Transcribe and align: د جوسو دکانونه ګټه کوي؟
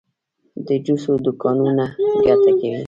د 0.67 0.69
جوسو 0.85 1.11
دکانونه 1.25 1.85
ګټه 2.25 2.51
کوي؟ 2.59 2.79